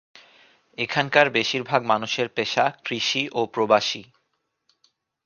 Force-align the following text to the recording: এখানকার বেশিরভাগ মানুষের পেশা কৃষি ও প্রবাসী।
এখানকার 0.77 1.27
বেশিরভাগ 1.29 1.81
মানুষের 1.83 2.27
পেশা 2.29 2.65
কৃষি 2.85 3.23
ও 3.33 3.41
প্রবাসী। 3.45 4.03